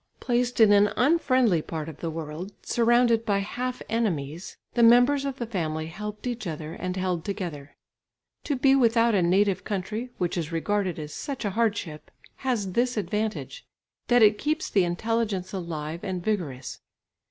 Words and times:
Placed 0.19 0.59
in 0.59 0.71
an 0.71 0.91
unfriendly 0.97 1.61
part 1.61 1.87
of 1.87 1.97
the 1.99 2.09
world, 2.09 2.51
surrounded 2.65 3.23
by 3.23 3.37
half 3.37 3.83
enemies, 3.87 4.57
the 4.73 4.81
members 4.81 5.25
of 5.25 5.37
the 5.37 5.45
family 5.45 5.85
helped 5.85 6.25
each 6.25 6.47
other 6.47 6.73
and 6.73 6.97
held 6.97 7.23
together. 7.23 7.75
To 8.45 8.55
be 8.55 8.73
without 8.73 9.13
a 9.13 9.21
native 9.21 9.63
country, 9.63 10.09
which 10.17 10.37
is 10.37 10.51
regarded 10.51 10.97
as 10.97 11.13
such 11.13 11.45
a 11.45 11.51
hard 11.51 11.77
ship, 11.77 12.09
has 12.37 12.71
this 12.71 12.97
advantage 12.97 13.67
that 14.07 14.23
it 14.23 14.39
keeps 14.39 14.71
the 14.71 14.85
intelligence 14.85 15.53
alive 15.53 16.03
and 16.03 16.23
vigorous. 16.23 16.79